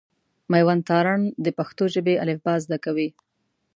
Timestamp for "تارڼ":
0.89-1.19